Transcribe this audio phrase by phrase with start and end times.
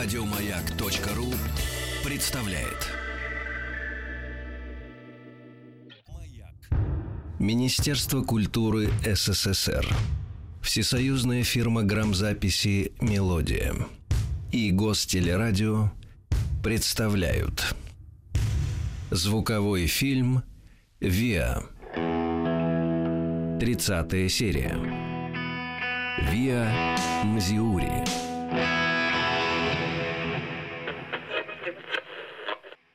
[0.00, 1.26] Радиомаяк.ру
[2.04, 2.88] представляет.
[7.40, 9.84] Министерство культуры СССР.
[10.62, 13.74] Всесоюзная фирма грамзаписи «Мелодия»
[14.52, 15.90] и Гостелерадио
[16.62, 17.74] представляют.
[19.10, 20.44] Звуковой фильм
[21.00, 21.64] «Виа»
[23.58, 24.76] 30 серия.
[26.30, 26.94] «Виа
[27.24, 28.27] Мзиури»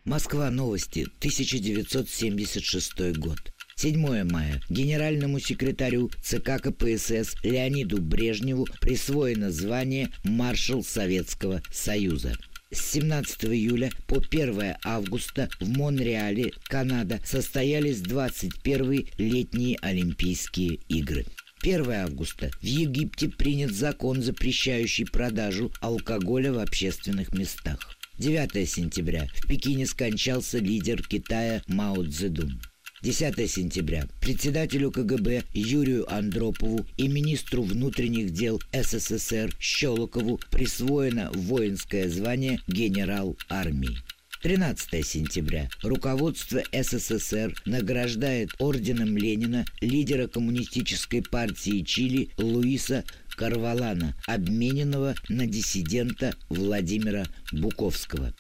[0.06, 0.52] Москва.
[0.52, 1.08] Новости.
[1.20, 3.40] 1976 год.
[3.78, 4.62] 7 мая.
[4.70, 12.36] Генеральному секретарю ЦК КПСС Леониду Брежневу присвоено звание маршал Советского Союза.
[12.70, 21.26] С 17 июля по 1 августа в Монреале, Канада, состоялись 21-е летние Олимпийские игры.
[21.62, 27.96] 1 августа в Египте принят закон, запрещающий продажу алкоголя в общественных местах.
[28.24, 32.58] 9 сентября в Пекине скончался лидер Китая Мао Цзэдун.
[33.02, 42.62] 10 сентября председателю КГБ Юрию Андропову и министру внутренних дел СССР Щелокову присвоено воинское звание
[42.66, 43.98] генерал армии.
[44.44, 45.70] 13 сентября.
[45.82, 53.06] Руководство СССР награждает орденом Ленина лидера коммунистической партии Чили Луиса
[53.38, 58.34] Карвалана, обмененного на диссидента Владимира Буковского.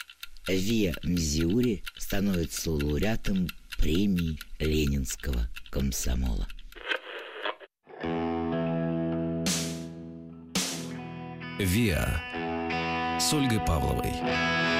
[0.50, 6.50] Виа Мзиури становится лауреатом премии Ленинского комсомола.
[11.60, 12.22] «Виа»
[13.22, 14.73] с Ольгой Павловой.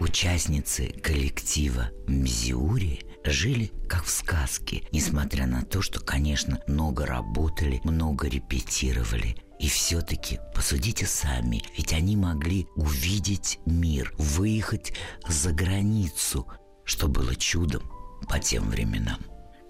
[0.00, 8.26] Участницы коллектива Мзиури жили как в сказке, несмотря на то, что, конечно, много работали, много
[8.26, 9.36] репетировали.
[9.58, 14.94] И все-таки посудите сами, ведь они могли увидеть мир, выехать
[15.28, 16.46] за границу,
[16.84, 17.82] что было чудом
[18.26, 19.20] по тем временам.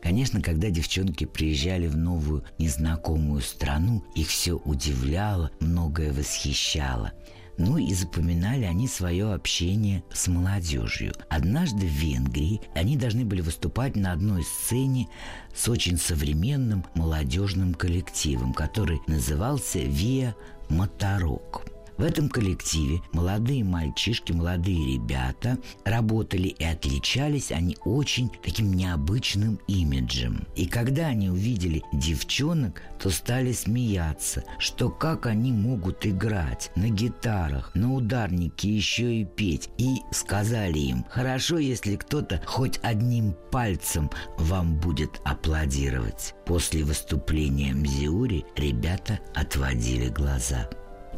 [0.00, 7.12] Конечно, когда девчонки приезжали в новую незнакомую страну, их все удивляло, многое восхищало.
[7.60, 11.12] Ну и запоминали они свое общение с молодежью.
[11.28, 15.08] Однажды в Венгрии они должны были выступать на одной сцене
[15.54, 20.34] с очень современным молодежным коллективом, который назывался «Виа
[20.70, 21.66] Моторок».
[22.00, 30.46] В этом коллективе молодые мальчишки, молодые ребята работали и отличались они очень таким необычным имиджем.
[30.56, 37.70] И когда они увидели девчонок, то стали смеяться, что как они могут играть на гитарах,
[37.74, 39.68] на ударнике еще и петь.
[39.76, 46.34] И сказали им, хорошо, если кто-то хоть одним пальцем вам будет аплодировать.
[46.46, 50.66] После выступления Мзиури ребята отводили глаза.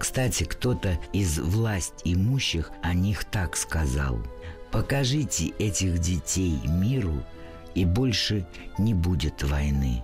[0.02, 4.18] Кстати, кто-то из власть имущих о них так сказал.
[4.72, 7.22] «Покажите этих детей миру,
[7.76, 8.44] и больше
[8.78, 10.02] не будет войны».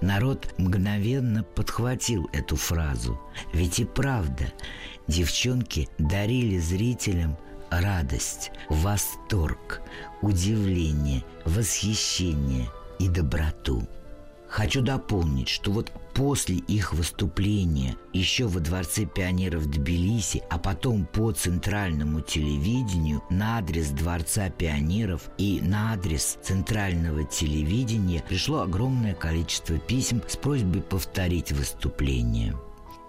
[0.00, 3.20] Народ мгновенно подхватил эту фразу.
[3.52, 4.52] Ведь и правда,
[5.08, 7.36] девчонки дарили зрителям
[7.70, 9.82] радость, восторг,
[10.22, 12.68] удивление, восхищение
[13.00, 13.82] и доброту.
[14.54, 21.32] Хочу дополнить, что вот после их выступления еще во Дворце пионеров Тбилиси, а потом по
[21.32, 30.22] центральному телевидению на адрес Дворца пионеров и на адрес центрального телевидения пришло огромное количество писем
[30.28, 32.56] с просьбой повторить выступление.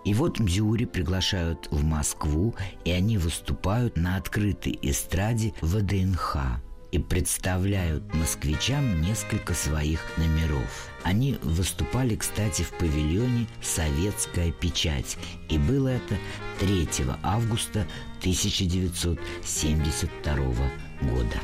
[0.03, 2.55] И вот Мзиури приглашают в Москву,
[2.85, 6.64] и они выступают на открытой эстраде ВДНХ
[6.94, 10.88] и представляют москвичам несколько своих номеров.
[11.04, 15.16] Они выступали, кстати, в павильоне «Советская печать»,
[15.48, 16.16] и было это
[16.58, 16.88] 3
[17.22, 17.86] августа
[18.20, 20.70] 1972
[21.02, 21.41] года.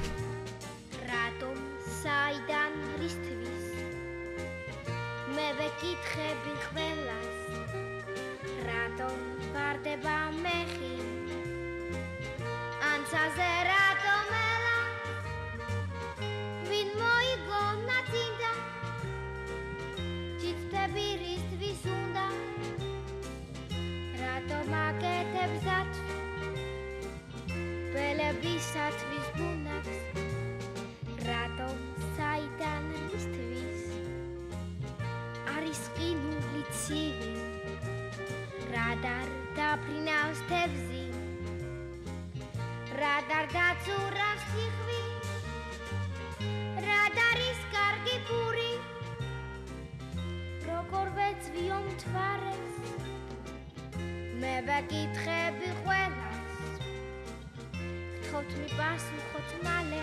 [6.16, 7.36] სათვის ბუნაკს
[31.25, 31.65] რატო
[32.17, 33.81] საიდან რისთვის
[35.53, 37.33] არის ყინული ცივი
[38.73, 39.27] რადარ
[39.59, 41.03] დაფრინავს თევზი
[43.01, 45.03] რადარ გაწურავს თიხვი
[46.87, 48.71] რადარის კარგი პური
[50.71, 53.00] როგორ ვეცვიო მთვარეს
[54.41, 56.37] me bakitje bijuelas,
[58.31, 60.01] hot mi pas u hot male.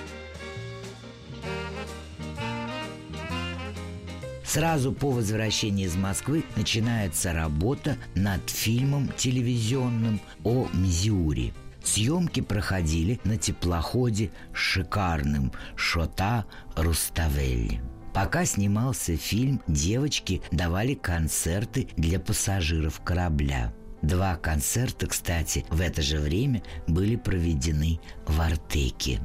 [4.44, 11.52] Сразу по возвращении из Москвы начинается работа над фильмом телевизионным о Мизиури.
[11.84, 16.46] Съемки проходили на теплоходе шикарным «Шота
[16.76, 17.80] Руставелли».
[18.14, 23.72] Пока снимался фильм, девочки давали концерты для пассажиров корабля.
[24.02, 29.20] Два концерта, кстати, в это же время были проведены в Артеке.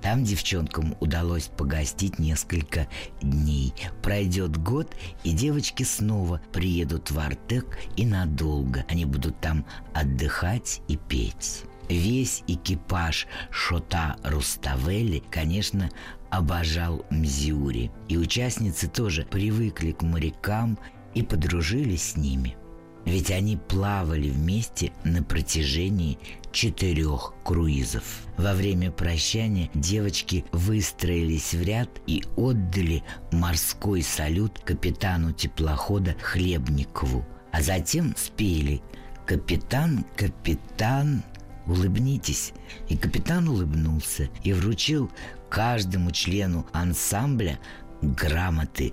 [0.00, 2.88] Там девчонкам удалось погостить несколько
[3.20, 3.72] дней.
[4.02, 4.92] Пройдет год,
[5.22, 8.84] и девочки снова приедут в Артек и надолго.
[8.88, 9.64] Они будут там
[9.94, 11.62] отдыхать и петь.
[11.88, 15.88] Весь экипаж Шота Руставели, конечно,
[16.30, 17.92] обожал Мзиури.
[18.08, 20.78] И участницы тоже привыкли к морякам
[21.14, 22.56] и подружились с ними.
[23.04, 26.18] Ведь они плавали вместе на протяжении
[26.52, 28.04] четырех круизов.
[28.36, 33.02] Во время прощания девочки выстроились в ряд и отдали
[33.32, 38.82] морской салют капитану теплохода Хлебникову, а затем спели
[39.26, 41.22] «Капитан, капитан,
[41.66, 42.52] улыбнитесь».
[42.88, 45.10] И капитан улыбнулся и вручил
[45.48, 47.58] каждому члену ансамбля
[48.02, 48.92] грамоты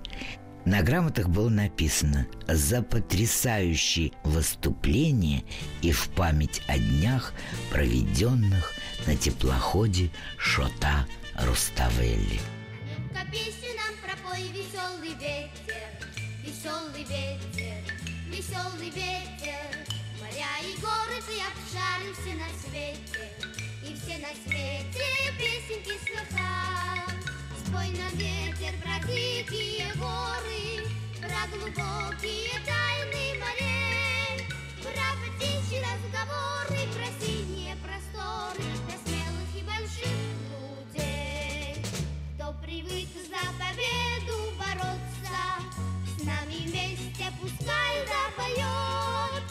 [0.70, 5.44] на грамотах было написано «За потрясающие выступления
[5.82, 7.34] и в память о днях,
[7.72, 8.74] проведенных
[9.08, 11.08] на теплоходе Шота
[11.40, 12.40] Руставелли».
[13.32, 15.90] Песню нам пропой, веселый ветер,
[16.44, 17.84] веселый ветер,
[18.28, 19.88] веселый ветер.
[20.20, 23.32] Моря и горы ты обшарил все на свете,
[23.84, 25.06] и все на свете
[25.38, 26.89] песенки слыхал.
[27.70, 30.90] Спой нам ветер про дикие горы,
[31.22, 34.48] про глубокие тайны морей,
[34.82, 40.18] про птичьи разговоры, про синие просторы, для смелых и больших
[40.50, 41.86] людей.
[42.34, 45.40] Кто привык за победу бороться,
[46.18, 49.44] с нами вместе пускай запоет.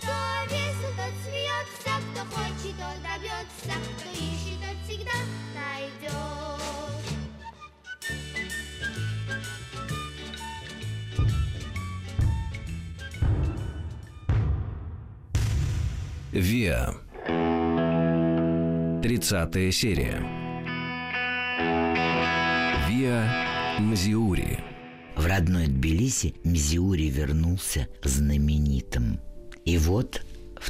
[0.00, 0.16] Кто
[0.48, 5.18] весел, тот смеется, кто хочет, тот добьется, кто ищет, тот всегда
[5.54, 6.45] найдет.
[16.38, 16.92] Виа.
[19.02, 20.20] 30 серия.
[22.86, 24.58] Виа Мзиури.
[25.16, 29.18] В родной Тбилиси Мзиури вернулся знаменитым.
[29.64, 30.26] И вот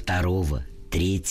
[0.06, 0.62] 2,
[0.96, 1.22] 3,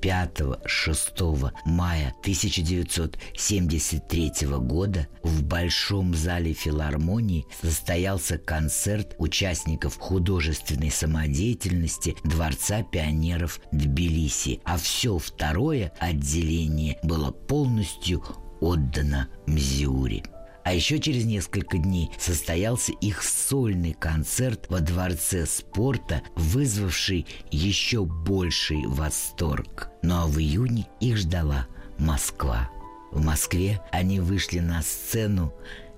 [0.00, 1.20] 5, 6
[1.64, 14.60] мая 1973 года в Большом зале филармонии состоялся концерт участников художественной самодеятельности Дворца пионеров Тбилиси,
[14.62, 18.22] а все второе отделение было полностью
[18.60, 20.22] отдано Мзиури.
[20.68, 28.84] А еще через несколько дней состоялся их сольный концерт во Дворце спорта, вызвавший еще больший
[28.84, 29.88] восторг.
[30.02, 31.66] Ну а в июне их ждала
[31.96, 32.68] Москва.
[33.12, 35.54] В Москве они вышли на сцену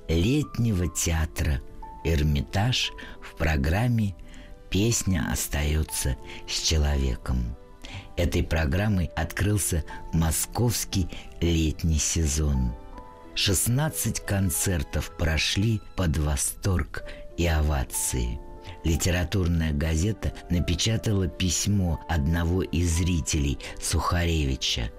[0.06, 1.60] летнего театра
[2.04, 4.14] «Эрмитаж» в программе
[4.70, 6.16] «Песня остается
[6.48, 7.56] с человеком».
[8.16, 11.08] Этой программой открылся московский
[11.40, 12.72] летний сезон–
[13.42, 17.04] 16 концертов прошли под восторг
[17.38, 18.38] и овации.
[18.84, 24.90] Литературная газета напечатала письмо одного из зрителей Сухаревича.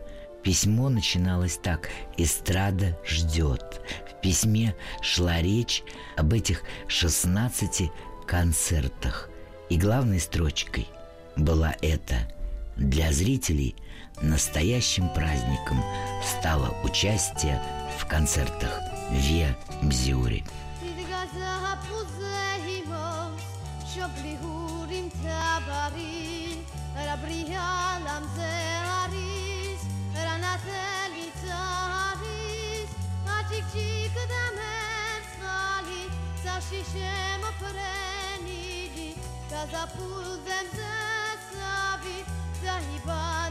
[0.42, 3.80] Письмо начиналось так «Эстрада ждет».
[4.10, 5.84] В письме шла речь
[6.18, 7.92] об этих 16
[8.26, 9.30] концертах.
[9.70, 10.88] И главной строчкой
[11.36, 12.16] была это
[12.76, 13.76] «Для зрителей
[14.20, 15.80] настоящим праздником
[16.24, 17.62] стало участие
[18.12, 18.76] концертах
[19.10, 20.44] Виа Мзиури.
[37.52, 39.10] Oprenidi,
[39.50, 42.18] kazapul dem zesavi,
[42.64, 43.51] zahibada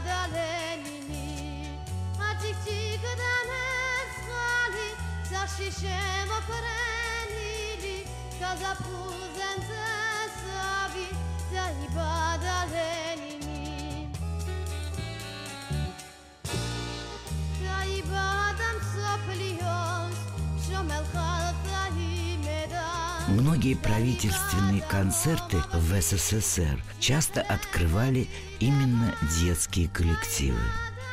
[9.69, 11.07] zesavi,
[11.53, 14.09] zahibada lenini.
[17.63, 20.17] Zahibadam soplios,
[20.65, 23.39] shomel khaltahi medan.
[23.39, 28.27] Многие правительственные концерты в СССР часто открывали
[28.59, 30.59] именно детские коллективы.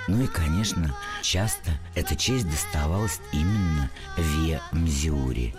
[0.09, 5.55] Ну и, конечно, часто эта честь доставалась именно Виа Мзиури.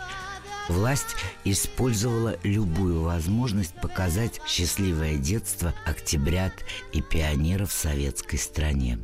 [0.67, 1.15] Власть
[1.45, 6.53] использовала любую возможность показать счастливое детство октябрят
[6.93, 8.99] и пионеров в советской стране.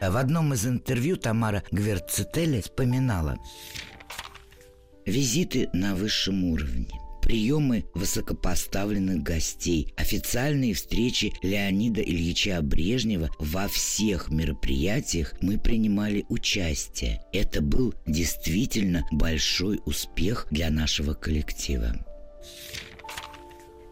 [0.00, 3.38] В одном из интервью Тамара Гверцетели вспоминала
[5.06, 15.34] «Визиты на высшем уровне приемы высокопоставленных гостей, официальные встречи Леонида Ильича Брежнева во всех мероприятиях
[15.40, 17.22] мы принимали участие.
[17.32, 21.94] Это был действительно большой успех для нашего коллектива.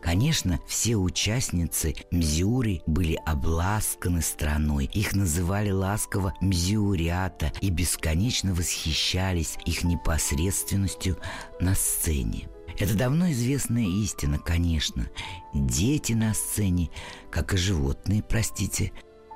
[0.02, 4.86] Конечно, все участницы Мзюри были обласканы страной.
[4.92, 11.18] Их называли ласково Мзюрята и бесконечно восхищались их непосредственностью
[11.60, 12.49] на сцене.
[12.80, 15.06] Это давно известная истина, конечно.
[15.52, 16.88] Дети на сцене,
[17.30, 18.92] как и животные, простите,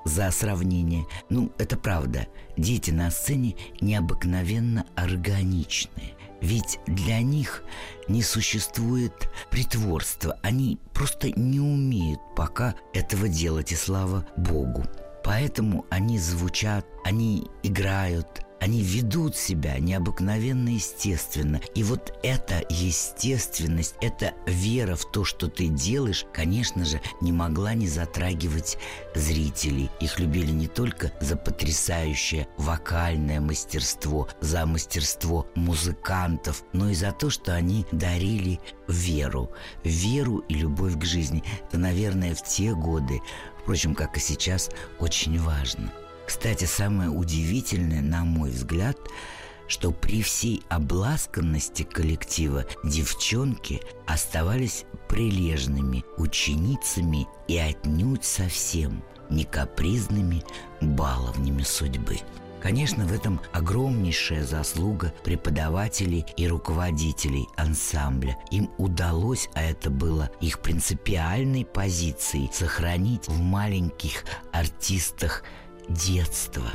[0.06, 1.06] за сравнение.
[1.28, 2.26] Ну, это правда.
[2.56, 6.14] Дети на сцене необыкновенно органичные.
[6.40, 7.64] Ведь для них
[8.08, 10.38] не существует притворства.
[10.42, 14.84] Они просто не умеют пока этого делать, и слава Богу.
[15.22, 21.60] Поэтому они звучат, они играют, они ведут себя необыкновенно естественно.
[21.74, 27.74] И вот эта естественность, эта вера в то, что ты делаешь, конечно же, не могла
[27.74, 28.78] не затрагивать
[29.14, 29.90] зрителей.
[30.00, 37.28] Их любили не только за потрясающее вокальное мастерство, за мастерство музыкантов, но и за то,
[37.28, 39.50] что они дарили веру.
[39.84, 41.44] Веру и любовь к жизни.
[41.68, 43.20] Это, наверное, в те годы,
[43.60, 45.92] впрочем, как и сейчас, очень важно–
[46.26, 48.96] кстати, самое удивительное, на мой взгляд,
[49.66, 60.44] что при всей обласканности коллектива девчонки оставались прилежными ученицами и отнюдь совсем не капризными
[60.80, 62.18] баловнями судьбы.
[62.64, 68.38] Конечно, в этом огромнейшая заслуга преподавателей и руководителей ансамбля.
[68.50, 75.42] Им удалось, а это было их принципиальной позицией, сохранить в маленьких артистах
[75.88, 76.70] детства.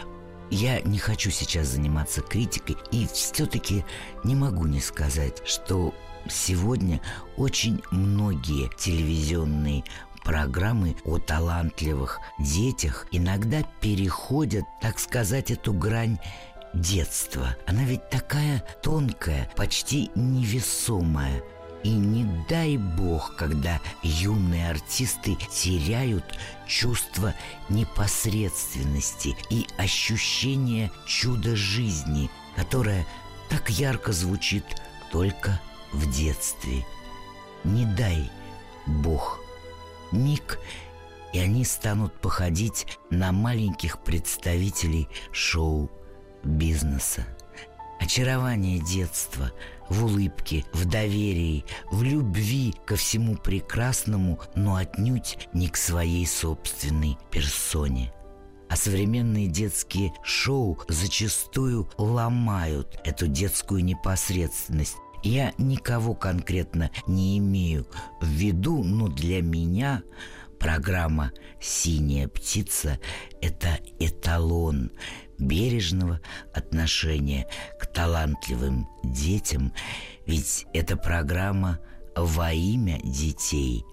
[0.51, 3.85] Я не хочу сейчас заниматься критикой и все-таки
[4.23, 5.93] не могу не сказать, что
[6.27, 7.01] сегодня
[7.37, 9.83] очень многие телевизионные
[10.23, 16.19] программы о талантливых детях иногда переходят, так сказать, эту грань
[16.73, 17.55] детства.
[17.67, 21.41] Она ведь такая тонкая, почти невесомая.
[21.83, 26.25] И не дай бог, когда юные артисты теряют
[26.67, 27.33] чувство
[27.69, 33.05] непосредственности и ощущение чуда жизни, которое
[33.49, 34.65] так ярко звучит
[35.11, 35.59] только
[35.93, 36.85] в детстве.
[37.63, 38.29] Не дай
[38.85, 39.39] Бог.
[40.11, 40.59] Миг,
[41.33, 47.25] и они станут походить на маленьких представителей шоу-бизнеса.
[47.99, 49.51] Очарование детства–
[49.89, 57.17] в улыбке, в доверии, в любви ко всему прекрасному, но отнюдь не к своей собственной
[57.31, 58.13] персоне.
[58.69, 64.95] А современные детские шоу зачастую ломают эту детскую непосредственность.
[65.23, 67.87] Я никого конкретно не имею
[68.21, 70.03] в виду, но для меня
[70.59, 72.99] программа «Синяя птица»—
[73.41, 74.91] это эталон
[75.39, 76.21] бережного
[76.53, 77.47] отношения
[77.79, 79.73] к талантливым детям,
[80.25, 81.79] ведь эта программа
[82.15, 83.83] во имя детей,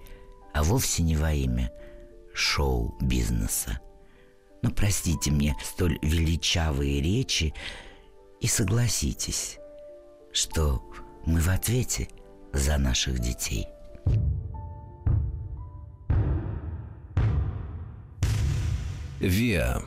[0.53, 1.73] а вовсе не во имя
[2.35, 3.81] шоу-бизнеса.
[4.63, 7.55] Но простите мне столь величавые речи
[8.41, 9.59] и согласитесь,
[10.33, 10.83] что
[11.25, 12.09] мы в ответе
[12.53, 13.67] за наших детей.
[19.21, 19.83] Виа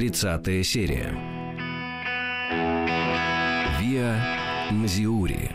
[0.00, 1.10] 30 серия.
[3.78, 5.50] Виа Мзиури.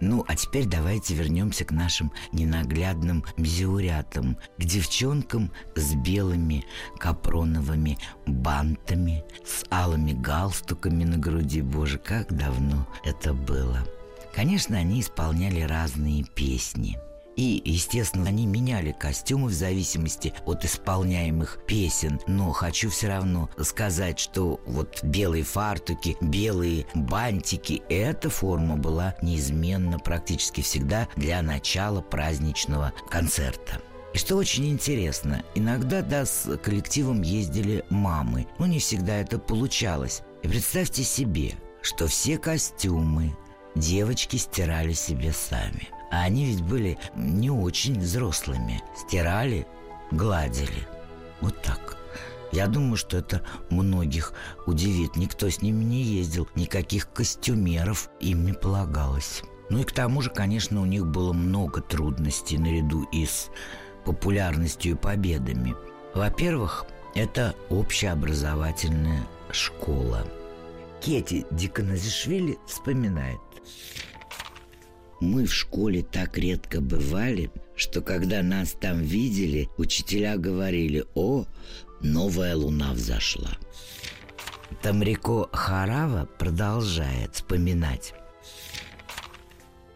[0.00, 6.64] Ну, а теперь давайте вернемся к нашим ненаглядным мзиурятам, к девчонкам с белыми
[6.98, 7.96] капроновыми
[8.26, 11.60] бантами, с алыми галстуками на груди.
[11.60, 13.86] Боже, как давно это было.
[14.34, 16.98] Конечно, они исполняли разные песни–
[17.36, 22.18] и, естественно, они меняли костюмы в зависимости от исполняемых песен.
[22.26, 29.98] Но хочу все равно сказать, что вот белые фартуки, белые бантики– эта форма была неизменна
[29.98, 33.80] практически всегда для начала праздничного концерта.
[34.14, 40.22] И что очень интересно, иногда да, с коллективом ездили мамы, но не всегда это получалось.
[40.42, 41.52] И представьте себе,
[41.82, 43.36] что все костюмы,
[43.74, 45.88] девочки стирали себе сами.
[46.10, 48.82] А они ведь были не очень взрослыми.
[48.96, 49.66] Стирали,
[50.10, 50.86] гладили.
[51.40, 51.96] Вот так.
[52.52, 54.32] Я думаю, что это многих
[54.66, 55.16] удивит.
[55.16, 59.42] Никто с ними не ездил, никаких костюмеров им не полагалось.
[59.68, 63.50] Ну и к тому же, конечно, у них было много трудностей наряду и с
[64.04, 65.74] популярностью и победами.
[66.14, 70.24] Во-первых, это общеобразовательная школа.
[71.00, 73.40] Кети Диканазишвили вспоминает.
[75.20, 81.46] Мы в школе так редко бывали, что когда нас там видели, учителя говорили «О,
[82.02, 83.56] новая луна взошла».
[84.82, 88.12] Тамрико Харава продолжает вспоминать.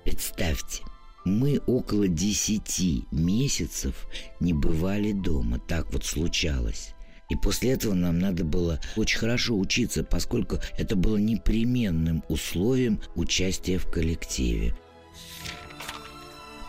[0.04, 0.82] Представьте,
[1.26, 4.06] мы около десяти месяцев
[4.40, 6.94] не бывали дома, так вот случалось.
[7.28, 13.78] И после этого нам надо было очень хорошо учиться, поскольку это было непременным условием участия
[13.78, 14.74] в коллективе.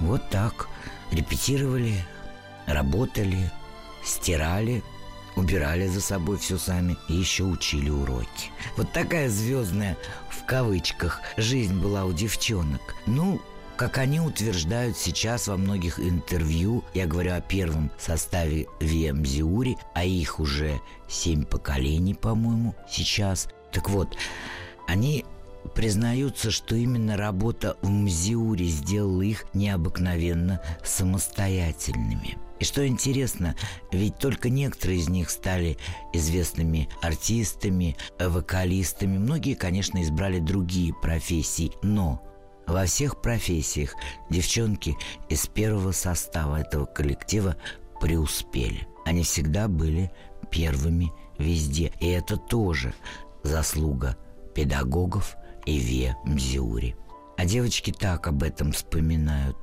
[0.02, 0.68] Вот так
[1.12, 2.04] репетировали,
[2.66, 3.52] работали,
[4.04, 4.84] стирали,
[5.36, 8.50] убирали за собой все сами и еще учили уроки.
[8.78, 9.98] Вот такая звездная,
[10.30, 12.96] в кавычках, жизнь была у девчонок.
[13.06, 13.40] Ну,
[13.78, 20.40] как они утверждают сейчас во многих интервью, я говорю о первом составе ВМЗИУРИ, а их
[20.40, 23.48] уже семь поколений, по-моему, сейчас.
[23.72, 24.18] Так вот,
[24.88, 25.26] они
[25.76, 32.38] признаются, что именно работа в МЗИУРе сделала их необыкновенно самостоятельными.
[32.60, 33.56] И что интересно,
[33.92, 35.78] ведь только некоторые из них стали
[36.14, 39.18] известными артистами, вокалистами.
[39.18, 42.22] Многие, конечно, избрали другие профессии, но
[42.68, 43.96] во всех профессиях
[44.30, 44.96] девчонки
[45.28, 47.58] из первого состава этого коллектива
[48.00, 48.88] преуспели.
[49.06, 50.12] Они всегда были
[50.52, 51.92] первыми везде.
[52.00, 52.94] И это тоже
[53.44, 54.18] заслуга
[54.54, 56.96] педагогов и Ве Мзиури.
[57.38, 59.58] А девочки так об этом вспоминают.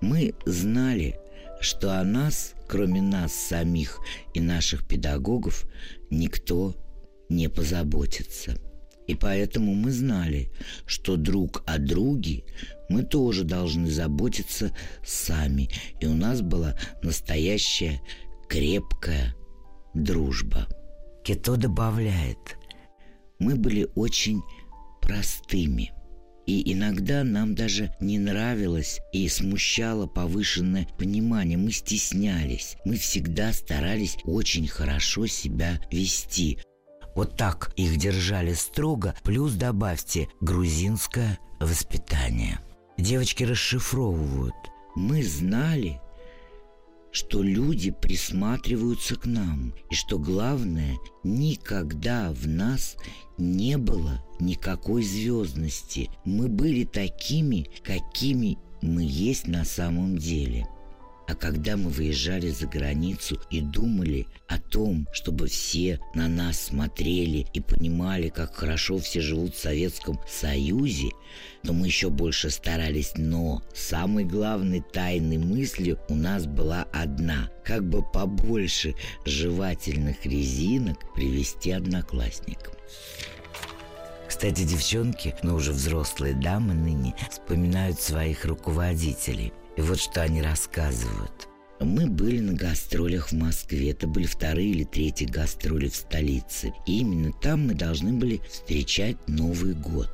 [0.00, 1.18] Мы знали,
[1.60, 4.00] что о нас, кроме нас самих
[4.34, 5.66] и наших педагогов,
[6.10, 6.74] никто
[7.28, 8.56] не позаботится–
[9.08, 10.50] и поэтому мы знали,
[10.86, 12.44] что друг о друге
[12.90, 14.70] мы тоже должны заботиться
[15.02, 15.70] сами.
[15.98, 18.02] И у нас была настоящая
[18.48, 19.34] крепкая
[19.94, 20.68] дружба.
[21.24, 22.57] Кето добавляет,
[23.38, 24.42] мы были очень
[25.00, 25.92] простыми.
[26.46, 31.58] И иногда нам даже не нравилось и смущало повышенное внимание.
[31.58, 32.76] Мы стеснялись.
[32.86, 36.58] Мы всегда старались очень хорошо себя вести.
[37.14, 42.60] Вот так их держали строго, плюс добавьте грузинское воспитание.
[42.96, 44.54] Девочки расшифровывают.
[44.96, 46.00] Мы знали,
[47.12, 52.96] что люди присматриваются к нам, и что главное, никогда в нас
[53.38, 56.10] не было никакой звездности.
[56.24, 60.66] Мы были такими, какими мы есть на самом деле–
[61.28, 67.46] а когда мы выезжали за границу и думали о том, чтобы все на нас смотрели
[67.52, 71.10] и понимали, как хорошо все живут в Советском Союзе,
[71.62, 73.12] то мы еще больше старались.
[73.16, 78.94] Но самой главной тайной мыслью у нас была одна– как бы побольше
[79.26, 82.72] жевательных резинок привести одноклассникам.
[84.26, 91.48] Кстати, девчонки, но уже взрослые дамы ныне, вспоминают своих руководителей– и вот что они рассказывают.
[91.78, 93.92] Мы были на гастролях в Москве.
[93.92, 96.72] Это были вторые или третьи гастроли в столице.
[96.84, 100.10] И именно там мы должны были встречать Новый год.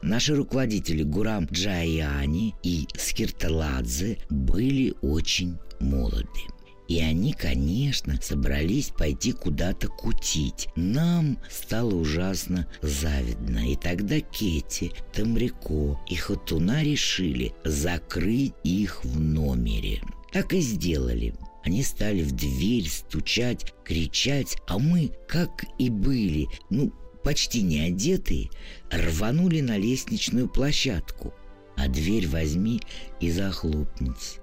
[0.00, 6.55] Наши руководители Гурам Джаяни и Скирталадзе были очень молоды.
[6.88, 10.68] И они, конечно, собрались пойти куда-то кутить.
[10.76, 13.70] Нам стало ужасно завидно.
[13.70, 20.00] И тогда Кети, Тамрико и Хатуна решили закрыть их в номере.
[20.32, 21.34] Так и сделали.
[21.64, 26.92] Они стали в дверь стучать, кричать, а мы, как и были, ну,
[27.24, 28.50] почти не одетые,
[28.92, 31.34] рванули на лестничную площадку.
[31.76, 32.80] А дверь возьми
[33.20, 34.38] и захлопнись.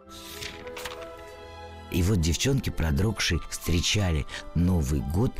[1.93, 4.25] И вот девчонки, продрогшие, встречали
[4.56, 5.32] Новый год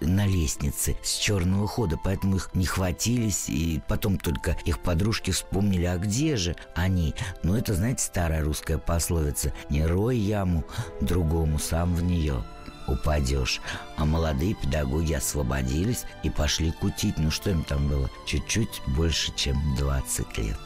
[0.00, 5.84] на лестнице с черного хода, поэтому их не хватились, и потом только их подружки вспомнили,
[5.84, 7.14] а где же они?
[7.42, 10.64] Ну, это, знаете, старая русская пословица «Не рой яму,
[11.00, 12.44] другому сам в нее»
[12.88, 13.60] упадешь.
[13.96, 17.18] А молодые педагоги освободились и пошли кутить.
[17.18, 18.10] Ну что им там было?
[18.26, 20.58] Чуть-чуть больше, чем 20 лет.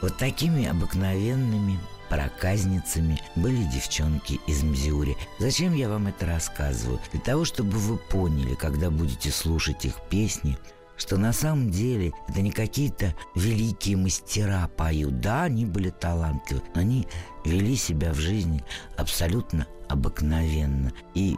[0.00, 1.78] Вот такими обыкновенными
[2.10, 5.16] проказницами были девчонки из Мзюри.
[5.38, 7.00] Зачем я вам это рассказываю?
[7.12, 10.58] Для того, чтобы вы поняли, когда будете слушать их песни,
[10.96, 15.20] что на самом деле это не какие-то великие мастера поют.
[15.20, 17.08] Да, они были талантливы, но они
[17.44, 18.62] вели себя в жизни
[18.98, 20.92] абсолютно обыкновенно.
[21.14, 21.36] И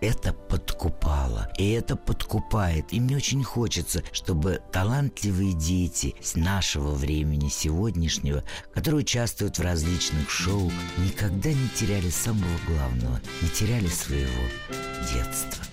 [0.00, 2.92] это подкупало, и это подкупает.
[2.92, 10.30] И мне очень хочется, чтобы талантливые дети с нашего времени, сегодняшнего, которые участвуют в различных
[10.30, 14.42] шоу, никогда не теряли самого главного, не теряли своего
[15.12, 15.64] детства.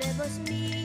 [0.00, 0.83] Bebos mi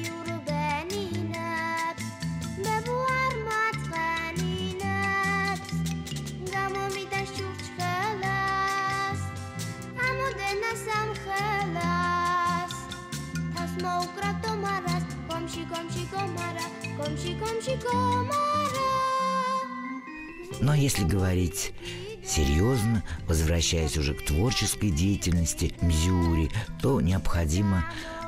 [13.83, 16.65] ukra tomaras, komši, komši, komara,
[16.97, 18.49] komši, komši, komara.
[20.61, 21.73] Но если говорить
[22.25, 27.85] серьезно, возвращаясь уже к творческой деятельности Мзюри, то необходимо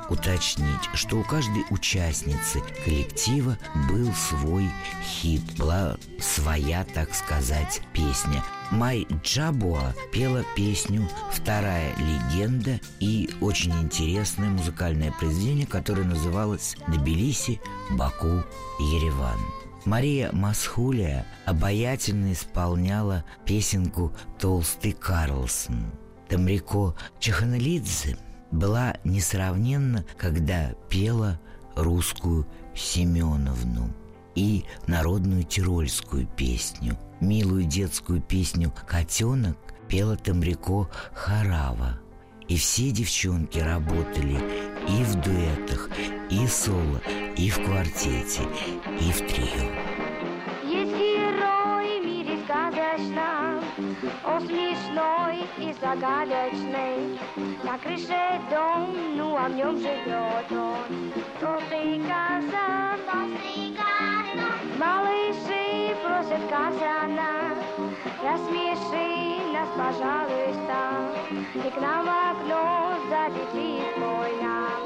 [0.09, 3.57] уточнить, что у каждой участницы коллектива
[3.89, 4.69] был свой
[5.03, 8.43] хит, была своя, так сказать, песня.
[8.71, 17.59] Май Джабуа пела песню «Вторая легенда» и очень интересное музыкальное произведение, которое называлось «Тбилиси,
[17.91, 18.43] Баку,
[18.79, 19.37] Ереван».
[19.83, 25.91] Мария Масхулия обаятельно исполняла песенку «Толстый Карлсон».
[26.29, 28.17] Тамрико Чаханалидзе
[28.51, 31.41] была несравненна, когда пела
[31.75, 33.93] русскую Семеновну
[34.33, 36.97] и народную тирольскую песню.
[37.21, 39.55] Милую детскую песню «Котенок»
[39.87, 41.99] пела Тамрико Харава.
[42.47, 44.39] И все девчонки работали
[44.89, 45.87] и в дуэтах,
[46.31, 46.99] и соло,
[47.37, 48.41] и в квартете,
[48.99, 49.69] и в трио.
[50.63, 53.63] Есть герой в мире сказочном,
[54.25, 57.19] он смешной и загадочный.
[57.63, 61.13] На крыше дом, ну а в нем живет он.
[61.39, 64.00] Толстый казан, толстый казан.
[64.81, 67.33] Малыши просят казана,
[68.23, 69.09] рассмеши
[69.53, 70.77] нас, пожалуйста.
[71.53, 72.63] И к нам в окно
[73.07, 74.79] залетит мой нам.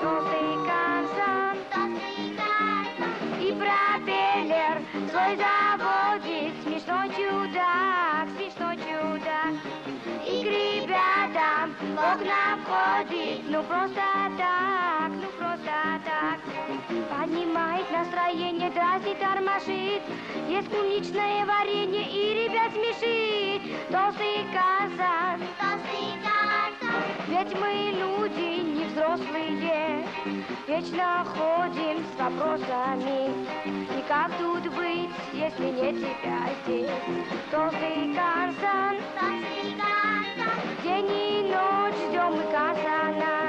[0.00, 1.56] Толстый казан.
[3.42, 4.76] И пропеллер
[5.10, 9.52] свой заводит Смешной чудак, смешной чудак
[10.26, 14.02] И к ребятам в окна входит Ну просто
[14.38, 15.31] так, ну
[16.22, 16.38] так
[17.10, 20.02] Поднимает настроение, дразнит, тормошит.
[20.48, 23.62] Есть клубничное варенье и ребят смешит.
[23.90, 26.72] Толстый казан, толстый казан
[27.28, 30.06] Ведь мы люди не взрослые.
[30.68, 33.32] Вечно ходим с вопросами.
[33.66, 36.90] И как тут быть, если нет тебя здесь?
[37.50, 40.50] Толстый карсан, толстый карсан
[40.84, 43.41] День и ночь ждем мы казана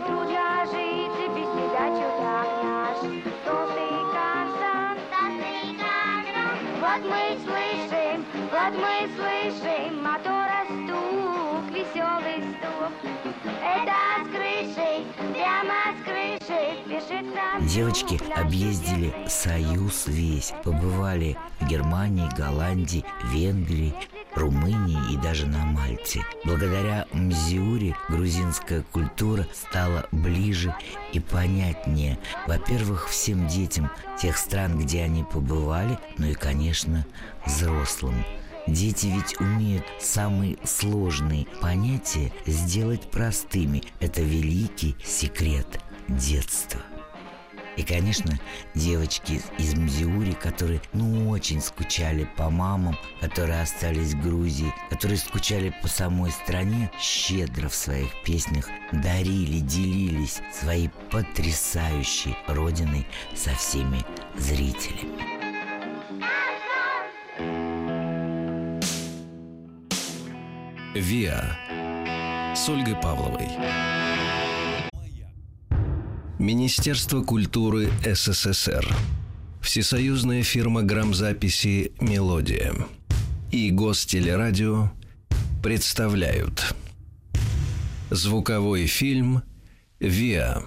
[0.00, 2.98] пожалуйста Нам трудно жить без тебя, чудак наш
[3.44, 12.92] Толстый карсан, толстый карсан Вот мы слышим, вот мы слышим Мотора стук, веселый стук.
[13.62, 16.30] Это с крыши, прямо с крыши
[16.84, 19.12] Спешит нам Девочки друг объездили.
[19.28, 23.94] Союз весь, побывали в Германии, Голландии, Венгрии,
[24.34, 26.24] Румынии и даже на Мальте.
[26.44, 30.74] Благодаря Мзиуре грузинская культура стала ближе
[31.12, 32.18] и понятнее.
[32.46, 33.90] Во-первых, всем детям
[34.20, 37.06] тех стран, где они побывали, ну и, конечно,
[37.46, 38.24] взрослым.
[38.66, 43.82] Дети ведь умеют самые сложные понятия сделать простыми.
[44.00, 46.80] Это великий секрет детства.
[47.80, 48.38] И, конечно,
[48.74, 55.74] девочки из Мзиури, которые, ну, очень скучали по мамам, которые остались в Грузии, которые скучали
[55.80, 64.04] по самой стране, щедро в своих песнях дарили, делились своей потрясающей родиной со всеми
[64.36, 65.40] зрителями.
[70.94, 73.99] ВИА с Ольгой Павловой.
[76.40, 78.88] Министерство культуры СССР.
[79.60, 82.74] Всесоюзная фирма грамзаписи «Мелодия»
[83.52, 84.90] и Гостелерадио
[85.62, 86.74] представляют
[88.08, 89.42] Звуковой фильм
[89.98, 90.62] «ВИА»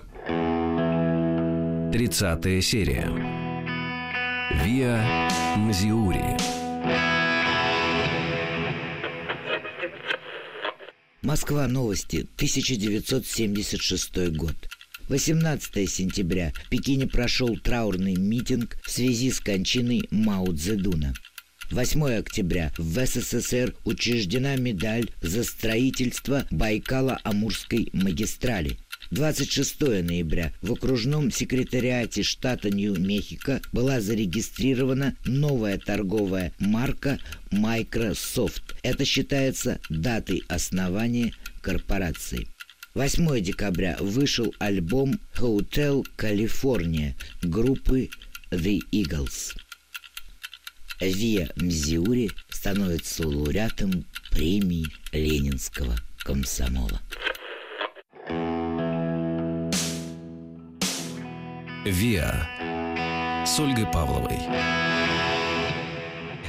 [1.92, 3.10] 30 серия
[4.64, 6.38] «ВИА Мзиури»
[11.24, 11.68] Москва.
[11.68, 12.28] Новости.
[12.38, 14.56] 1976 год.
[15.10, 21.14] 18 сентября в Пекине прошел траурный митинг в связи с кончиной Мао Цзэдуна.
[21.72, 28.78] 8 октября в СССР учреждена медаль за строительство Байкало-Амурской магистрали.
[29.12, 37.20] 26 ноября в окружном секретариате штата Нью-Мехико была зарегистрирована новая торговая марка
[37.52, 38.76] Microsoft.
[38.82, 42.48] Это считается датой основания корпорации.
[42.96, 48.08] 8 декабря вышел альбом Hotel California группы
[48.52, 49.56] The Eagles.
[51.02, 57.02] Виа Мзиури становится лауреатом премии Ленинского комсомола.
[61.86, 64.38] ВИА с Ольгой Павловой.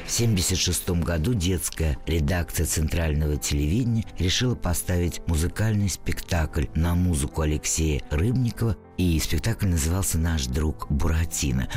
[0.05, 8.77] В 1976 году детская редакция Центрального телевидения решила поставить музыкальный спектакль на музыку Алексея Рыбникова,
[8.97, 11.67] и спектакль назывался «Наш друг Буратино».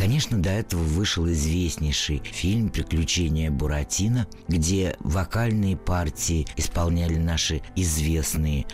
[0.00, 8.64] Конечно, до этого вышел известнейший фильм «Приключения Буратино», где вокальные партии исполняли наши известные,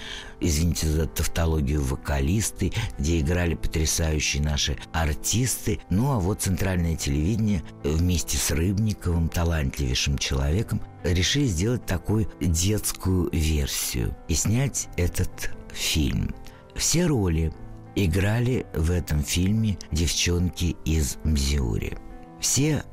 [0.41, 5.81] извините за тавтологию, вокалисты, где играли потрясающие наши артисты.
[5.91, 14.17] Ну а вот центральное телевидение вместе с Рыбниковым, талантливейшим человеком, решили сделать такую детскую версию
[14.29, 16.33] и снять этот фильм.
[16.77, 17.53] Все роли
[17.97, 21.99] играли в этом фильме девчонки из Мзиури.
[22.39, 22.85] Все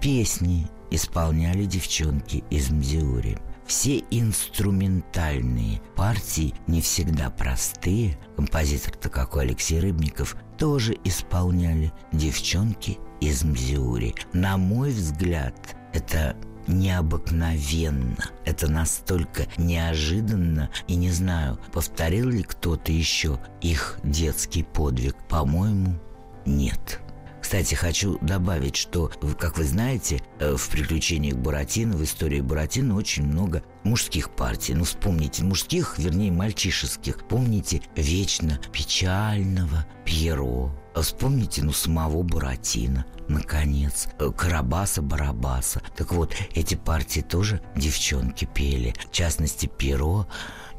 [0.00, 3.38] песни исполняли девчонки из Мзиури.
[3.66, 14.14] Все инструментальные партии, не всегда простые, композитор-то какой Алексей Рыбников, тоже исполняли девчонки из Мзиури.
[14.34, 15.56] На мой взгляд,
[15.94, 18.30] это необыкновенно.
[18.44, 20.70] Это настолько неожиданно.
[20.88, 25.16] И не знаю, повторил ли кто-то еще их детский подвиг.
[25.28, 25.98] По-моему,
[26.46, 27.00] нет.
[27.44, 33.26] Кстати, хочу добавить, что, как вы знаете, э, в «Приключениях Буратино», в истории Буратино очень
[33.26, 34.72] много мужских партий.
[34.72, 37.28] Ну, вспомните мужских, вернее, мальчишеских.
[37.28, 45.82] Помните вечно печального Пьеро, Вспомните, ну, самого Буратино, наконец, э, Карабаса-Барабаса.
[45.96, 48.94] Так вот, эти партии тоже девчонки пели.
[49.08, 50.26] В частности, Перо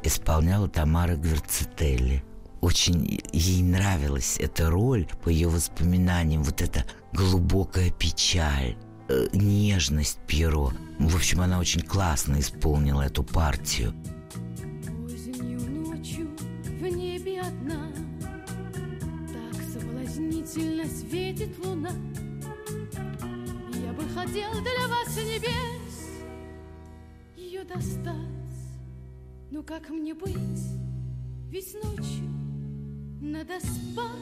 [0.03, 2.23] исполняла Тамара Гверцетелли.
[2.62, 8.75] Очень ей нравилась эта роль, по ее воспоминаниям, вот эта глубокая печаль,
[9.08, 10.71] э, нежность Пьеро.
[10.97, 13.93] В общем, она очень классно исполнила эту партию.
[20.88, 22.24] светит луна Я бы
[24.15, 26.23] хотел для вас небес
[27.36, 28.15] Ее достать.
[29.51, 30.63] Ну как мне быть?
[31.49, 32.30] Ведь ночью?
[33.19, 34.15] Надо спать.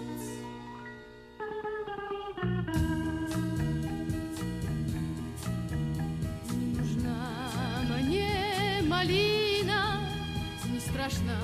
[6.51, 7.41] Не нужна
[7.99, 10.09] мне малина
[10.71, 11.37] Не страшна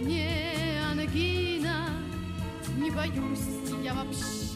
[0.00, 1.90] мне ангина.
[2.76, 3.38] Не боюсь
[3.84, 4.47] я вообще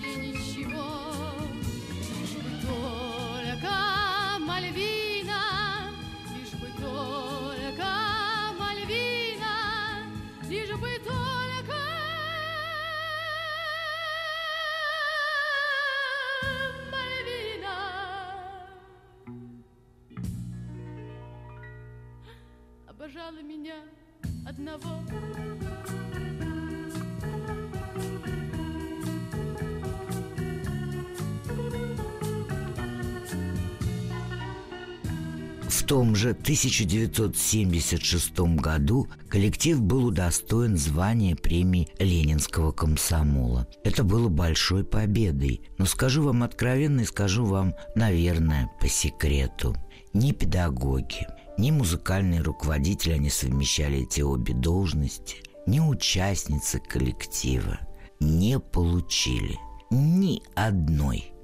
[35.92, 43.68] том же 1976 году коллектив был удостоен звания премии Ленинского комсомола.
[43.84, 45.60] Это было большой победой.
[45.76, 49.76] Но скажу вам откровенно и скажу вам, наверное, по секрету.
[50.14, 51.26] Ни педагоги,
[51.58, 57.80] ни музыкальные руководители не совмещали эти обе должности, ни участницы коллектива
[58.18, 59.58] не получили
[59.90, 61.34] ни одной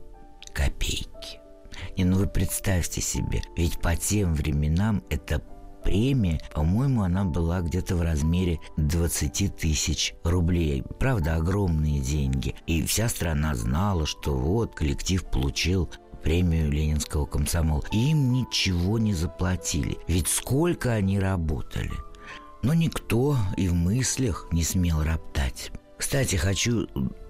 [0.55, 1.38] копейки.
[1.97, 5.43] И ну вы представьте себе, ведь по тем временам эта
[5.83, 10.83] премия, по-моему, она была где-то в размере 20 тысяч рублей.
[10.99, 12.55] Правда, огромные деньги.
[12.67, 15.89] И вся страна знала, что вот коллектив получил
[16.23, 17.85] премию Ленинского комсомола.
[17.93, 19.99] Им ничего не заплатили.
[20.09, 21.93] Ведь сколько они работали.
[22.63, 25.71] Но никто и в мыслях не смел роптать.
[25.99, 26.87] Кстати, хочу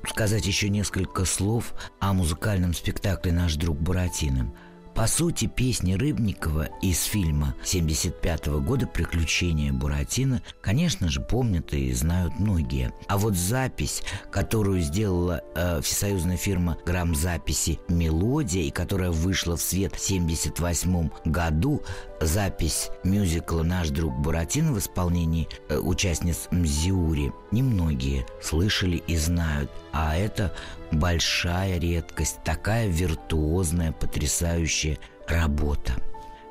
[0.07, 4.54] сказать еще несколько слов о музыкальном спектакле «Наш друг Буратино».
[4.99, 12.41] По сути, песни Рыбникова из фильма 75 года «Приключения Буратино», конечно же, помнят и знают
[12.41, 12.93] многие.
[13.07, 19.95] А вот запись, которую сделала э, всесоюзная фирма грамзаписи «Мелодия» и которая вышла в свет
[19.95, 21.81] в 78 году,
[22.21, 29.71] запись мюзикла «Наш друг Буратино» в исполнении э, участниц Мзиури немногие слышали и знают.
[29.93, 30.53] А это
[30.92, 35.94] большая редкость, такая виртуозная, потрясающая работа.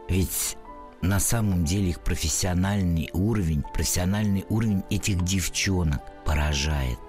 [0.09, 0.57] Ведь
[1.01, 6.99] на самом деле их профессиональный уровень, профессиональный уровень этих девчонок поражает.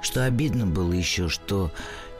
[0.00, 1.72] Что обидно было еще, что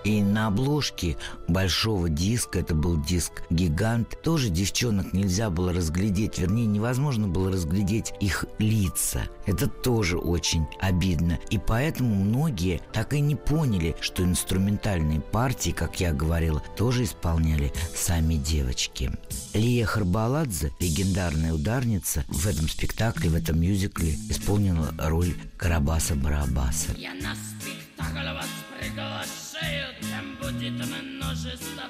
[0.05, 1.17] и на обложке
[1.49, 8.13] большого диска, это был диск «Гигант», тоже девчонок нельзя было разглядеть, вернее, невозможно было разглядеть
[8.21, 9.23] их лица.
[9.47, 11.39] Это тоже очень обидно.
[11.51, 17.73] И поэтому многие так и не поняли, что инструментальные партии, как я говорила, тоже исполняли
[17.95, 19.11] сами девочки.
[19.55, 26.97] Лия Харбаладзе, легендарная ударница, в этом спектакле, в этом мюзикле исполнила роль Карабаса-Барабаса.
[26.97, 31.85] Я на спектакль вас приглашаю шею, там будет множество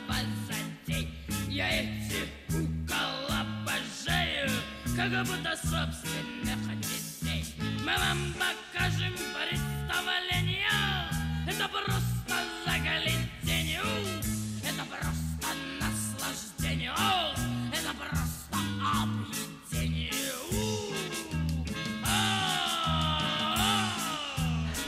[0.46, 1.08] затей.
[1.48, 4.50] Я эти кукол обожаю,
[4.96, 7.44] как будто собственных детей.
[7.84, 10.68] Мы вам покажем представление,
[11.46, 13.82] это просто загляденье,
[14.62, 15.48] это просто
[15.80, 16.92] наслаждение,
[17.72, 18.58] это просто
[19.02, 20.12] объедение.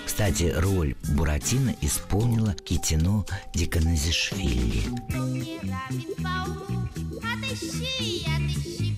[0.05, 4.85] Кстати, роль Буратино исполнила Китино Диканазишвили.
[7.23, 8.89] Отыщи, отыщи,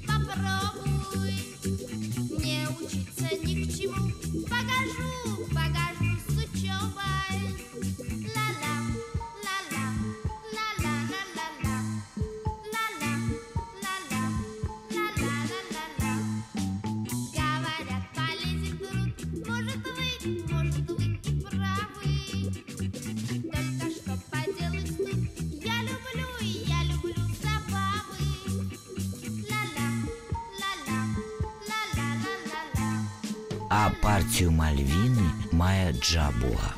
[34.32, 36.72] партию Мальвины Майя Джабуа.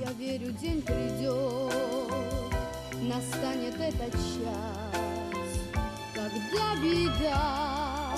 [0.00, 1.74] Я верю, день придет,
[3.02, 5.60] настанет этот час,
[6.14, 8.16] когда беда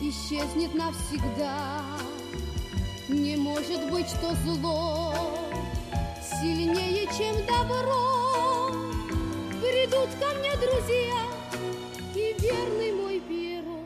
[0.00, 1.82] исчезнет навсегда.
[3.08, 5.12] Не может быть, что зло
[6.40, 8.70] сильнее, чем добро.
[9.60, 11.20] Придут ко мне друзья,
[12.14, 13.80] и верный мой перо,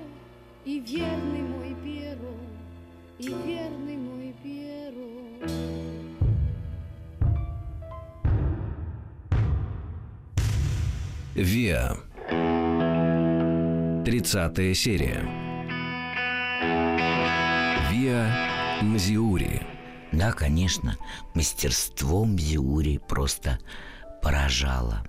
[0.67, 1.50] и верный
[3.21, 5.11] и верный мой Перо.
[11.35, 11.97] Виа.
[14.05, 15.21] Тридцатая серия.
[17.91, 19.67] Виа Мзиури.
[20.13, 20.97] Да, конечно,
[21.35, 23.59] мастерство Мзиури просто
[24.23, 25.05] поражало.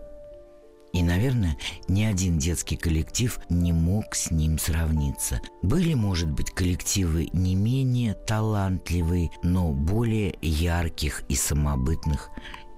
[0.94, 5.42] И, наверное, ни один детский коллектив не мог с ним сравниться.
[5.62, 12.30] Были, может быть, коллективы не менее талантливые, но более ярких и самобытных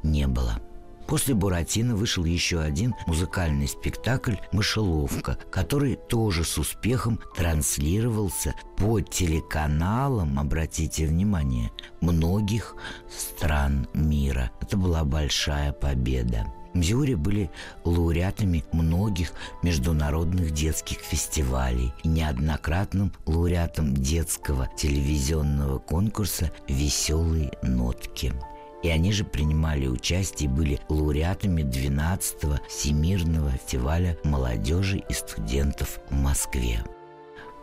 [0.03, 0.59] не было.
[1.07, 10.39] После «Буратино» вышел еще один музыкальный спектакль «Мышеловка», который тоже с успехом транслировался по телеканалам,
[10.39, 12.75] обратите внимание, многих
[13.09, 14.51] стран мира.
[14.61, 16.45] Это была большая победа.
[16.73, 17.51] Мзюри были
[17.83, 28.33] лауреатами многих международных детских фестивалей и неоднократным лауреатом детского телевизионного конкурса «Веселые нотки».
[28.81, 36.13] И они же принимали участие и были лауреатами 12-го Всемирного фестиваля молодежи и студентов в
[36.13, 36.83] Москве.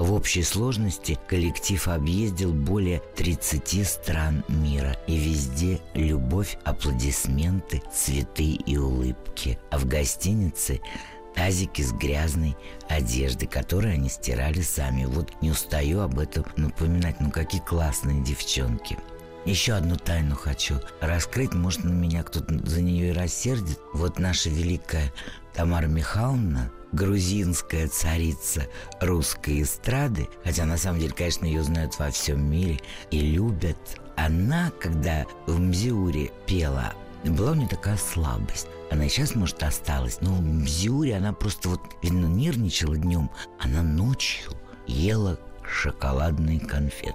[0.01, 8.79] В общей сложности коллектив объездил более 30 стран мира, и везде любовь, аплодисменты, цветы и
[8.79, 9.59] улыбки.
[9.71, 10.81] А в гостинице
[11.35, 12.57] тазики с грязной
[12.89, 15.05] одеждой, которую они стирали сами.
[15.05, 18.97] Вот не устаю об этом напоминать, ну какие классные девчонки.
[19.45, 23.79] Еще одну тайну хочу раскрыть, может на меня кто-то за нее и рассердит.
[23.93, 25.13] Вот наша великая
[25.53, 28.67] Тамара Михайловна, грузинская царица
[29.01, 32.81] русской эстрады, хотя на самом деле, конечно, ее знают во всем мире
[33.11, 33.79] и любят.
[34.17, 36.93] Она, когда в Мзиуре пела,
[37.25, 38.67] была у нее такая слабость.
[38.91, 43.31] Она сейчас, может, осталась, но в Мзиуре она просто вот, видно, нервничала днем.
[43.59, 44.53] Она ночью
[44.87, 47.15] ела шоколадные конфеты.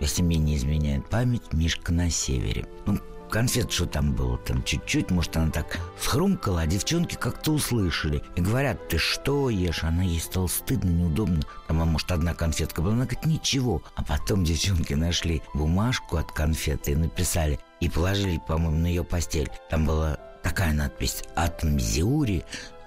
[0.00, 2.66] Если мне не изменяет память, Мишка на севере.
[2.86, 2.98] Ну,
[3.28, 8.22] конфет, что там было, там чуть-чуть, может, она так схрумкала, а девчонки как-то услышали.
[8.36, 9.84] И говорят, ты что ешь?
[9.84, 11.42] Она ей стало стыдно, неудобно.
[11.66, 12.94] Там, а может, одна конфетка была.
[12.94, 13.82] Она говорит, ничего.
[13.94, 19.50] А потом девчонки нашли бумажку от конфеты и написали, и положили, по-моему, на ее постель.
[19.70, 22.44] Там была такая надпись «От Мзиури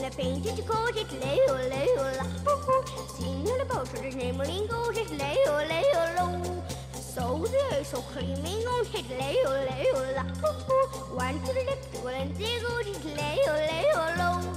[0.00, 5.10] in a painted coat, it lay, oh, lay, oh, singing about it, naming goat, it
[5.18, 11.40] lay, oh, lay, oh, so there, so creaming on it lay, oh, lay, oh, one
[11.40, 14.49] to the left, one to the goat, it lay, oh, lay, oh,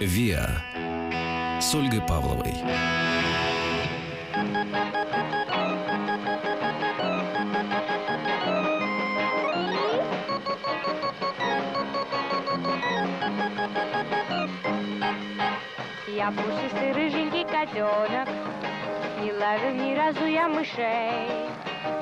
[0.00, 3.11] «Виа» с Ольгой Павловой.
[16.22, 18.28] Я пушистый рыженький котенок,
[19.20, 21.50] Не ловил ни разу я мышей.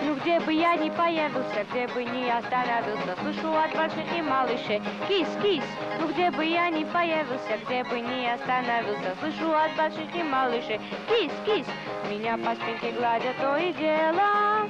[0.02, 4.82] Ну где бы я ни появился, где бы ни остановился, слышу от больших и малышей.
[5.08, 5.64] Кис, кис,
[5.98, 10.78] ну где бы я ни появился, где бы ни остановился, слышу от больших и малышей.
[11.08, 11.66] Кис, кис,
[12.10, 14.68] меня по спинке гладят то и дело.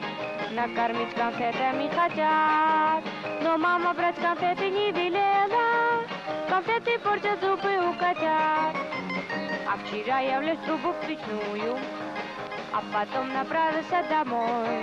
[0.52, 3.02] Накормить конфетами хотят,
[3.42, 6.06] но мама брать конфеты не велела.
[6.48, 8.89] Конфеты портят зубы у котят.
[9.72, 11.78] А вчера я в трубу печную,
[12.72, 14.82] а потом направился домой.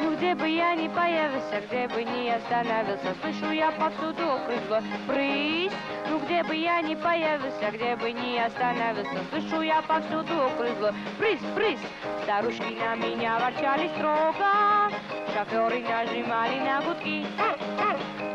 [0.00, 5.70] Ну где бы я ни появился, где бы ни остановился, слышу я повсюду окрысло брысь.
[6.08, 11.54] Ну где бы я ни появился, где бы ни остановился, слышу я повсюду окрысло брысь,
[11.54, 11.86] брысь.
[12.24, 14.90] Старушки на меня ворчали строго,
[15.32, 17.26] шоферы нажимали на гудки.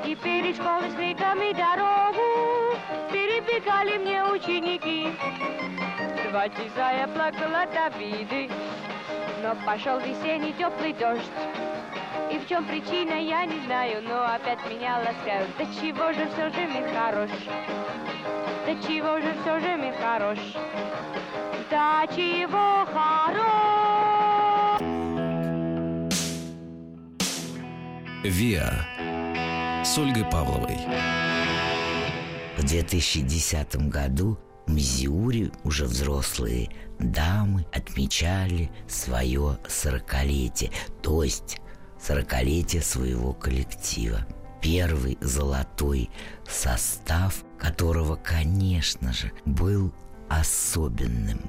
[0.05, 2.24] И перед школой с криками дорогу
[3.45, 5.07] перебегали мне ученики.
[6.29, 8.49] Два часа я плакала от обиды,
[9.41, 11.21] но пошел весенний теплый дождь.
[12.31, 15.49] И в чем причина, я не знаю, но опять меня ласкают.
[15.57, 17.29] Да чего же все же мир хорош?
[18.65, 20.39] Да чего же все же мир хорош?
[21.69, 23.65] Да чего хорош?
[28.23, 28.71] «Виа»
[29.83, 31.24] с Ольгой Павловой.
[32.65, 40.71] В 2010 году в Мизиури уже взрослые дамы отмечали свое сорокалетие,
[41.03, 41.61] то есть
[42.01, 44.25] сорокалетие своего коллектива.
[44.63, 46.09] Первый золотой
[46.49, 49.93] состав, которого, конечно же, был
[50.27, 51.41] особенным.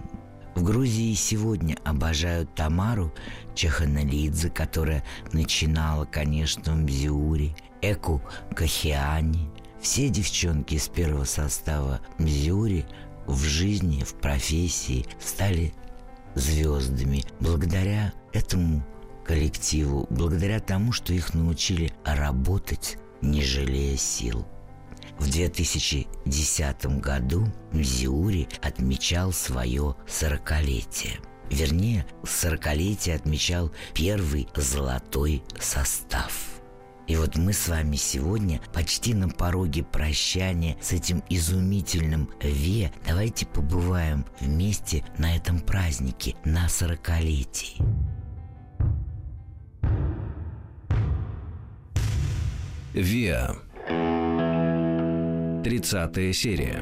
[0.54, 3.10] В Грузии сегодня обожают Тамару
[3.54, 5.02] Чеханалидзе, которая
[5.32, 8.20] начинала, конечно, в Мзиуре, Эку
[8.54, 9.48] Кахиани.
[9.86, 12.84] Все девчонки из первого состава Мзиури
[13.24, 15.72] в жизни, в профессии стали
[16.34, 18.84] звездами благодаря этому
[19.24, 24.44] коллективу, благодаря тому, что их научили работать, не жалея сил.
[25.20, 31.20] В 2010 году Мзиури отмечал свое сорокалетие.
[31.48, 36.32] Вернее, сорокалетие отмечал первый золотой состав–
[37.06, 42.90] и вот мы с вами сегодня почти на пороге прощания с этим изумительным Ве.
[43.06, 47.76] Давайте побываем вместе на этом празднике, на сорокалетии.
[52.92, 53.56] Виа.
[55.62, 56.80] 30 серия.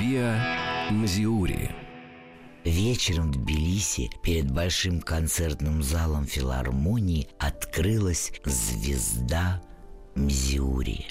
[0.00, 1.85] Виа Мзиури.
[2.66, 9.62] Вечером в Тбилиси перед большим концертным залом филармонии открылась звезда
[10.16, 11.06] Мзиури.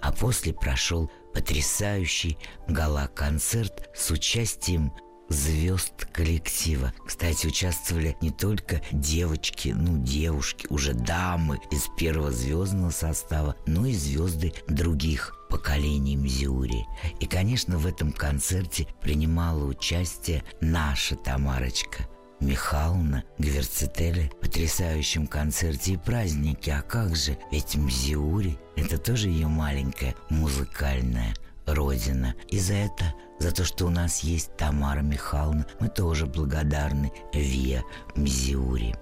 [0.00, 4.94] А после прошел потрясающий гала-концерт с участием
[5.28, 6.94] звезд коллектива.
[7.06, 13.92] Кстати, участвовали не только девочки, ну, девушки, уже дамы из первого звездного состава, но и
[13.92, 16.86] звезды других поколений Мзиури.
[17.20, 22.08] И, конечно, в этом концерте принимала участие наша Тамарочка.
[22.40, 26.72] Михайловна Гверцетели потрясающем концерте и празднике.
[26.72, 27.36] А как же?
[27.52, 31.34] Ведь Мзиури– это тоже ее маленькая музыкальная
[31.66, 32.34] родина.
[32.48, 37.82] И за это, за то, что у нас есть Тамара Михайловна, мы тоже благодарны Виа
[38.16, 38.94] Мзиури.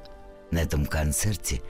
[0.50, 1.62] На этом концерте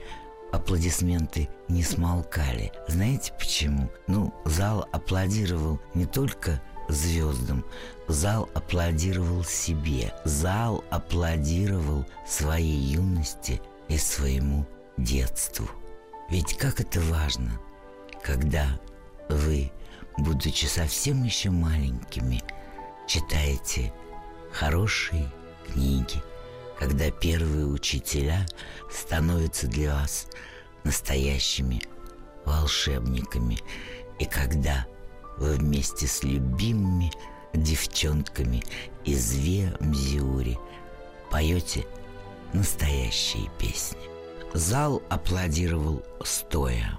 [0.51, 2.71] аплодисменты не смолкали.
[2.87, 3.89] Знаете почему?
[4.07, 7.65] Ну, зал аплодировал не только звездам,
[8.07, 14.65] зал аплодировал себе, зал аплодировал своей юности и своему
[14.97, 15.69] детству.
[16.29, 17.51] Ведь как это важно,
[18.23, 18.79] когда
[19.29, 19.71] вы
[20.17, 22.41] будучи совсем еще маленькими,
[23.07, 23.93] читаете
[24.51, 25.29] хорошие
[25.67, 26.21] книги,
[26.81, 28.47] когда первые учителя
[28.89, 30.25] становятся для вас
[30.83, 31.83] настоящими
[32.43, 33.59] волшебниками,
[34.17, 34.87] и когда
[35.37, 37.11] вы вместе с любимыми
[37.53, 38.63] девчонками
[39.05, 40.57] из Ве-Мзиури
[41.29, 41.85] поете
[42.51, 43.99] настоящие песни.
[44.55, 46.97] Зал аплодировал стоя.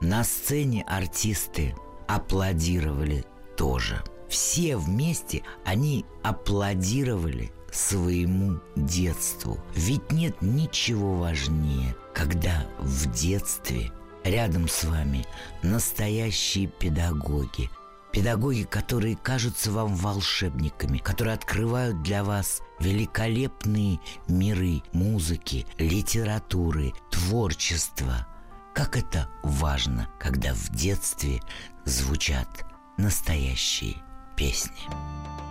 [0.00, 1.74] На сцене артисты
[2.08, 4.02] аплодировали тоже.
[4.30, 9.58] Все вместе они аплодировали своему детству.
[9.74, 13.92] Ведь нет ничего важнее, когда в детстве
[14.24, 15.26] рядом с вами
[15.62, 17.70] настоящие педагоги,
[18.12, 28.26] Педагоги, которые кажутся вам волшебниками, которые открывают для вас великолепные миры музыки, литературы, творчества.
[28.74, 31.40] Как это важно, когда в детстве
[31.84, 32.48] звучат
[32.96, 33.96] настоящие
[34.36, 35.49] песни.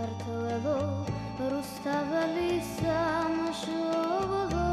[0.00, 0.76] საქართველო
[1.52, 4.68] რუსთაველის სამშობლო.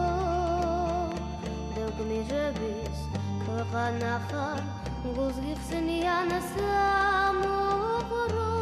[1.76, 2.98] დოგმირების
[3.44, 4.62] ქვეყანა ხარ
[5.04, 8.54] გულს გიხსნიან სამოღრო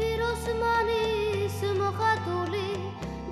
[0.00, 2.68] პიროსმანის მოხატული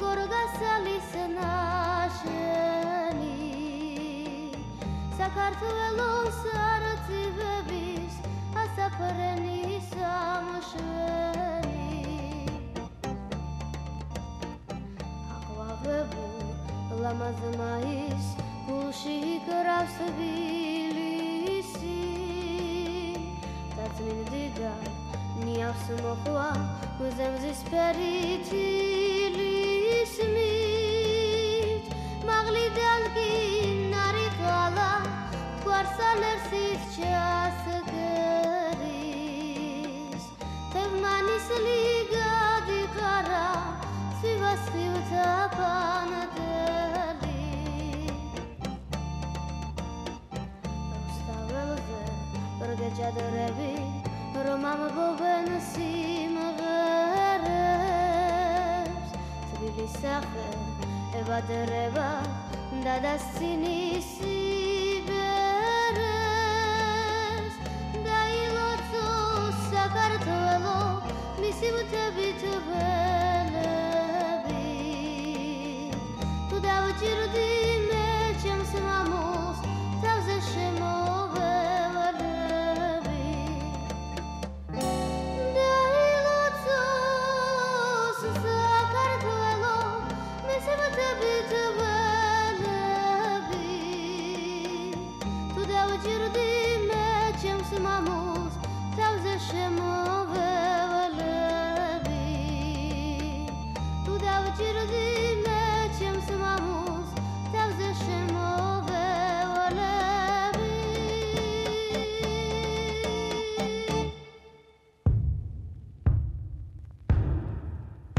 [0.04, 3.34] გორგასალის ნაშენი.
[5.18, 6.40] საქართველოს
[6.70, 7.77] არწივები
[8.76, 11.86] საფრენი სამშველი
[15.36, 18.24] აღვავებულ ლამაზმა ის
[18.68, 21.96] გულში გრავს თბილისი.
[23.78, 24.82] და წმინდიდან
[25.44, 26.48] ნიავს მოხვა
[27.00, 28.54] მზემზის ფერითილის
[30.34, 31.84] მით
[32.30, 33.30] მაღლიდან კი
[33.92, 34.90] ნარი ყალა
[35.64, 37.87] გვარსალებს ის ჩასდგა
[41.28, 43.48] თბილისლი გადიყარა
[44.20, 47.42] სივასივთა ბანადელი
[50.94, 52.00] რუსთაველზე
[52.62, 53.74] პრგეჯადრები
[54.48, 56.58] რომ ამბობენ სიმღერებს.
[59.52, 60.48] თბილისახე
[61.20, 62.10] ევადერება
[62.88, 64.47] და დასცინისი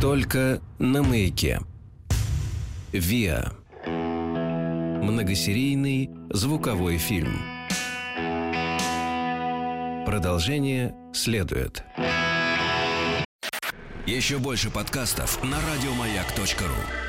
[0.09, 1.59] Только на маяке.
[2.91, 3.53] ВИА.
[3.85, 7.39] Многосерийный звуковой фильм.
[10.07, 11.83] Продолжение следует.
[14.07, 17.08] Еще больше подкастов на радиомаяк.ру.